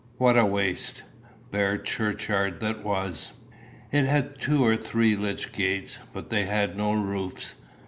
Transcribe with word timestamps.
What 0.17 0.35
a 0.35 0.47
waste, 0.47 1.03
bare 1.51 1.77
churchyard 1.77 2.59
that 2.61 2.83
was! 2.83 3.33
It 3.91 4.05
had 4.05 4.39
two 4.39 4.65
or 4.65 4.75
three 4.75 5.15
lych 5.15 5.51
gates, 5.53 5.99
but 6.11 6.31
they 6.31 6.45
had 6.45 6.75
no 6.75 6.91
roofs. 6.93 7.53